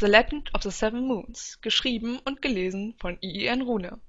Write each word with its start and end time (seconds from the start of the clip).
The 0.00 0.06
Legend 0.06 0.48
of 0.54 0.62
the 0.62 0.70
Seven 0.70 1.06
Moons, 1.06 1.58
geschrieben 1.60 2.20
und 2.24 2.40
gelesen 2.40 2.94
von 2.98 3.18
I.I.N. 3.22 3.60
Rune. 3.60 4.00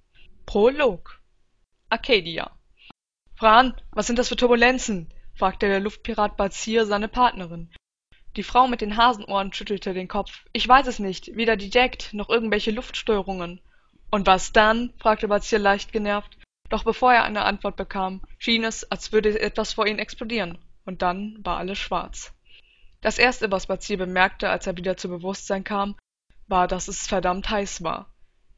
Prolog 0.45 1.21
Arcadia 1.89 2.49
Fran, 3.35 3.75
was 3.91 4.07
sind 4.07 4.17
das 4.17 4.29
für 4.29 4.37
Turbulenzen? 4.37 5.13
fragte 5.35 5.67
der 5.67 5.81
Luftpirat 5.81 6.37
Bazir 6.37 6.85
seine 6.85 7.09
Partnerin. 7.09 7.73
Die 8.37 8.43
Frau 8.43 8.69
mit 8.69 8.79
den 8.79 8.95
Hasenohren 8.95 9.51
schüttelte 9.51 9.93
den 9.93 10.07
Kopf. 10.07 10.45
Ich 10.53 10.65
weiß 10.65 10.87
es 10.87 10.99
nicht, 10.99 11.35
weder 11.35 11.57
die 11.57 11.69
Jagd 11.69 12.13
noch 12.13 12.29
irgendwelche 12.29 12.71
Luftstörungen. 12.71 13.59
Und 14.11 14.27
was 14.27 14.53
dann? 14.53 14.93
fragte 14.97 15.27
Bazir 15.27 15.59
leicht 15.59 15.91
genervt. 15.91 16.37
Doch 16.69 16.85
bevor 16.85 17.11
er 17.11 17.25
eine 17.25 17.43
Antwort 17.43 17.75
bekam, 17.75 18.21
schien 18.37 18.63
es, 18.63 18.89
als 18.89 19.11
würde 19.11 19.37
etwas 19.37 19.73
vor 19.73 19.87
ihnen 19.87 19.99
explodieren. 19.99 20.57
Und 20.85 21.01
dann 21.01 21.37
war 21.43 21.57
alles 21.57 21.79
schwarz. 21.79 22.33
Das 23.01 23.17
erste, 23.17 23.51
was 23.51 23.67
Bazir 23.67 23.97
bemerkte, 23.97 24.49
als 24.49 24.67
er 24.67 24.77
wieder 24.77 24.95
zu 24.95 25.09
Bewusstsein 25.09 25.63
kam, 25.63 25.95
war, 26.47 26.67
dass 26.67 26.87
es 26.87 27.07
verdammt 27.07 27.49
heiß 27.49 27.83
war. 27.83 28.13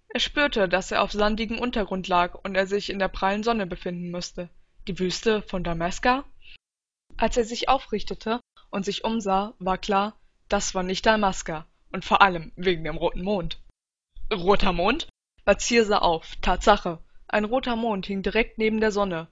Er 0.10 0.20
spürte, 0.20 0.68
dass 0.68 0.92
er 0.92 1.02
auf 1.02 1.12
sandigem 1.12 1.58
Untergrund 1.58 2.08
lag 2.08 2.36
und 2.44 2.56
er 2.56 2.68
sich 2.68 2.90
in 2.90 3.00
der 3.00 3.08
prallen 3.08 3.44
Sonne 3.44 3.66
befinden 3.66 4.12
müsste. 4.12 4.50
Die 4.88 5.00
Wüste 5.00 5.42
von 5.44 5.64
Damaska? 5.64 6.26
Als 7.18 7.38
er 7.38 7.46
sich 7.46 7.70
aufrichtete 7.70 8.42
und 8.70 8.84
sich 8.84 9.06
umsah, 9.06 9.54
war 9.60 9.78
klar, 9.78 10.20
das 10.50 10.76
war 10.76 10.84
nicht 10.84 11.06
Damaska. 11.06 11.66
Und 11.92 12.04
vor 12.04 12.22
allem 12.22 12.52
wegen 12.56 12.84
dem 12.84 12.98
roten 12.98 13.24
Mond. 13.24 13.60
Roter 14.32 14.74
Mond? 14.74 15.08
Bazir 15.46 15.86
sah 15.86 16.00
auf. 16.00 16.36
Tatsache. 16.42 17.00
Ein 17.28 17.46
roter 17.46 17.76
Mond 17.76 18.08
hing 18.08 18.24
direkt 18.24 18.58
neben 18.58 18.82
der 18.82 18.92
Sonne. 18.92 19.28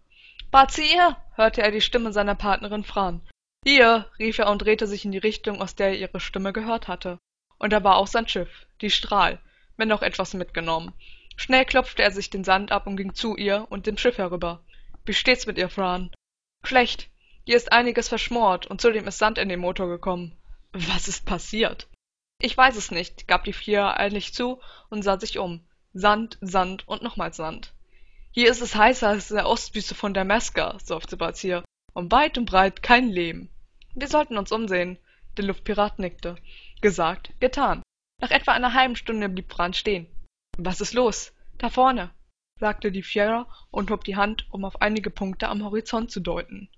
Bazir! 0.52 1.18
hörte 1.36 1.62
er 1.62 1.72
die 1.72 1.82
Stimme 1.82 2.14
seiner 2.14 2.36
Partnerin 2.36 2.84
Fran. 2.84 3.22
Hier! 3.64 4.08
rief 4.18 4.40
er 4.40 4.50
und 4.50 4.64
drehte 4.64 4.88
sich 4.88 5.06
in 5.06 5.12
die 5.12 5.20
Richtung, 5.20 5.62
aus 5.62 5.76
der 5.76 5.90
er 5.90 5.98
ihre 5.98 6.20
Stimme 6.20 6.52
gehört 6.52 6.88
hatte. 6.88 7.20
Und 7.60 7.72
da 7.72 7.84
war 7.84 7.98
auch 7.98 8.08
sein 8.08 8.28
Schiff, 8.28 8.66
die 8.82 8.90
Strahl, 8.90 9.40
wenn 9.78 9.92
auch 9.92 10.02
etwas 10.02 10.34
mitgenommen. 10.34 10.94
Schnell 11.36 11.66
klopfte 11.66 12.02
er 12.02 12.12
sich 12.12 12.32
den 12.32 12.44
Sand 12.44 12.72
ab 12.72 12.88
und 12.88 12.98
ging 12.98 13.14
zu 13.14 13.38
ihr 13.38 13.68
und 13.70 13.86
dem 13.86 13.98
Schiff 13.98 14.18
herüber. 14.18 14.64
Wie 15.06 15.14
steht's 15.14 15.46
mit 15.46 15.60
ihr, 15.60 15.70
Fran? 15.70 16.12
Schlecht. 16.64 17.10
Hier 17.46 17.56
ist 17.56 17.72
einiges 17.72 18.10
verschmort 18.10 18.66
und 18.66 18.82
zudem 18.82 19.08
ist 19.08 19.20
Sand 19.20 19.38
in 19.38 19.50
den 19.50 19.60
Motor 19.60 19.88
gekommen. 19.88 20.36
Was 20.74 21.08
ist 21.08 21.26
passiert? 21.26 21.88
Ich 22.40 22.58
weiß 22.58 22.76
es 22.76 22.90
nicht, 22.90 23.28
gab 23.28 23.44
die 23.44 23.54
Vier 23.54 24.00
eilig 24.00 24.34
zu 24.34 24.60
und 24.90 25.04
sah 25.04 25.20
sich 25.20 25.38
um. 25.38 25.68
Sand, 25.94 26.40
Sand 26.42 26.88
und 26.88 27.04
nochmals 27.04 27.38
Sand. 27.38 27.74
Hier 28.32 28.50
ist 28.50 28.62
es 28.62 28.76
heißer 28.76 29.10
als 29.10 29.30
in 29.30 29.38
der 29.38 29.48
Ostwüste 29.48 29.94
von 29.94 30.16
Damaska, 30.16 30.80
seufzte 30.84 31.18
Bazir. 31.18 31.64
Um 31.94 32.12
weit 32.12 32.38
und 32.38 32.46
breit 32.46 32.82
kein 32.82 33.10
Leben. 33.10 33.50
Wir 33.94 34.08
sollten 34.08 34.38
uns 34.38 34.52
umsehen. 34.52 34.98
Der 35.38 35.46
Luftpirat 35.46 36.00
nickte. 36.00 36.36
Gesagt, 36.82 37.34
getan. 37.40 37.84
Nach 38.22 38.32
etwa 38.32 38.52
einer 38.52 38.74
halben 38.74 38.96
Stunde 38.96 39.30
blieb 39.30 39.52
Fran 39.52 39.74
stehen. 39.74 40.08
Was 40.58 40.82
ist 40.82 40.94
los? 40.94 41.34
Da 41.58 41.70
vorne, 41.70 42.12
sagte 42.60 42.92
die 42.92 43.04
Fiera 43.04 43.48
und 43.70 43.92
hob 43.92 44.04
die 44.04 44.16
Hand, 44.16 44.46
um 44.52 44.66
auf 44.66 44.82
einige 44.82 45.10
Punkte 45.10 45.50
am 45.50 45.64
Horizont 45.64 46.12
zu 46.12 46.20
deuten. 46.20 46.70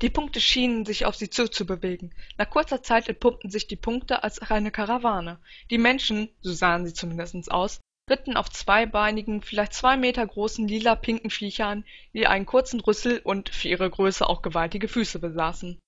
Die 0.00 0.10
Punkte 0.10 0.40
schienen 0.40 0.84
sich 0.84 1.04
auf 1.06 1.14
sie 1.14 1.30
zuzubewegen. 1.30 2.14
Nach 2.38 2.48
kurzer 2.48 2.82
Zeit 2.82 3.08
entpuppten 3.08 3.50
sich 3.50 3.66
die 3.66 3.76
Punkte 3.76 4.22
als 4.24 4.40
eine 4.40 4.70
Karawane. 4.70 5.38
Die 5.70 5.78
Menschen, 5.78 6.28
so 6.40 6.52
sahen 6.52 6.86
sie 6.86 6.94
zumindest 6.94 7.50
aus, 7.50 7.80
ritten 8.10 8.36
auf 8.36 8.50
zweibeinigen, 8.50 9.42
vielleicht 9.42 9.74
zwei 9.74 9.96
Meter 9.96 10.26
großen 10.26 10.66
lila-pinken 10.66 11.30
Viechern, 11.30 11.84
die 12.14 12.26
einen 12.26 12.46
kurzen 12.46 12.80
Rüssel 12.80 13.20
und, 13.22 13.48
für 13.48 13.68
ihre 13.68 13.88
Größe 13.88 14.28
auch 14.28 14.42
gewaltige 14.42 14.88
Füße 14.88 15.18
besaßen. 15.18 15.78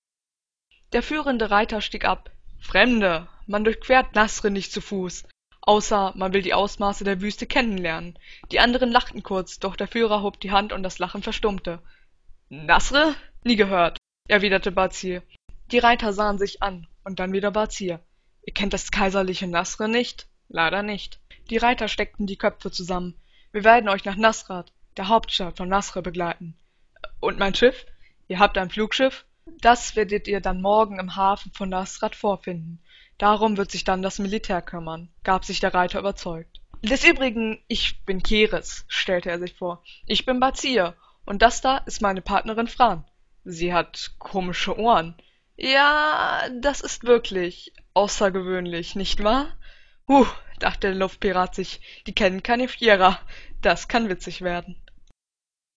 Der 0.94 1.02
führende 1.02 1.50
Reiter 1.50 1.80
stieg 1.80 2.04
ab. 2.04 2.30
Fremde, 2.60 3.26
man 3.48 3.64
durchquert 3.64 4.14
Nasre 4.14 4.52
nicht 4.52 4.70
zu 4.70 4.80
Fuß, 4.80 5.24
außer 5.60 6.12
man 6.14 6.32
will 6.32 6.42
die 6.42 6.54
Ausmaße 6.54 7.02
der 7.02 7.20
Wüste 7.20 7.48
kennenlernen. 7.48 8.16
Die 8.52 8.60
anderen 8.60 8.92
lachten 8.92 9.24
kurz, 9.24 9.58
doch 9.58 9.74
der 9.74 9.88
Führer 9.88 10.22
hob 10.22 10.38
die 10.38 10.52
Hand 10.52 10.72
und 10.72 10.84
das 10.84 11.00
Lachen 11.00 11.24
verstummte. 11.24 11.82
Nasre? 12.48 13.16
Nie 13.42 13.56
gehört, 13.56 13.98
erwiderte 14.28 14.70
Bazir. 14.70 15.24
Die 15.72 15.80
Reiter 15.80 16.12
sahen 16.12 16.38
sich 16.38 16.62
an, 16.62 16.86
und 17.02 17.18
dann 17.18 17.32
wieder 17.32 17.50
Bazir. 17.50 17.98
Ihr 18.46 18.54
kennt 18.54 18.72
das 18.72 18.92
kaiserliche 18.92 19.48
Nasre 19.48 19.88
nicht? 19.88 20.28
Leider 20.48 20.84
nicht. 20.84 21.18
Die 21.50 21.56
Reiter 21.56 21.88
steckten 21.88 22.28
die 22.28 22.38
Köpfe 22.38 22.70
zusammen. 22.70 23.14
Wir 23.50 23.64
werden 23.64 23.88
euch 23.88 24.04
nach 24.04 24.16
Nasrat, 24.16 24.72
der 24.96 25.08
Hauptstadt 25.08 25.56
von 25.56 25.68
Nasre, 25.68 26.02
begleiten. 26.02 26.56
Und 27.18 27.40
mein 27.40 27.56
Schiff? 27.56 27.84
Ihr 28.28 28.38
habt 28.38 28.56
ein 28.58 28.70
Flugschiff? 28.70 29.24
Das 29.46 29.94
werdet 29.96 30.28
ihr 30.28 30.40
dann 30.40 30.60
morgen 30.60 30.98
im 30.98 31.16
Hafen 31.16 31.52
von 31.52 31.68
Nasrat 31.68 32.16
vorfinden. 32.16 32.80
Darum 33.18 33.56
wird 33.56 33.70
sich 33.70 33.84
dann 33.84 34.02
das 34.02 34.18
Militär 34.18 34.62
kümmern, 34.62 35.08
gab 35.22 35.44
sich 35.44 35.60
der 35.60 35.74
Reiter 35.74 36.00
überzeugt. 36.00 36.60
Des 36.82 37.04
Übrigen, 37.04 37.62
ich 37.68 38.04
bin 38.04 38.22
Keres, 38.22 38.84
stellte 38.88 39.30
er 39.30 39.38
sich 39.38 39.54
vor. 39.54 39.82
Ich 40.06 40.26
bin 40.26 40.40
Bazir, 40.40 40.94
und 41.24 41.40
das 41.40 41.60
da 41.60 41.78
ist 41.78 42.02
meine 42.02 42.20
Partnerin 42.20 42.66
Fran. 42.66 43.04
Sie 43.44 43.72
hat 43.72 44.12
komische 44.18 44.78
Ohren. 44.78 45.14
Ja, 45.56 46.48
das 46.60 46.80
ist 46.80 47.04
wirklich 47.04 47.72
außergewöhnlich, 47.94 48.96
nicht 48.96 49.22
wahr? 49.22 49.48
Huh, 50.08 50.26
dachte 50.58 50.88
der 50.88 50.96
Luftpirat 50.96 51.54
sich, 51.54 51.80
die 52.06 52.14
kennen 52.14 52.42
keine 52.42 52.68
Vierer. 52.68 53.18
Das 53.62 53.88
kann 53.88 54.08
witzig 54.08 54.42
werden. 54.42 54.76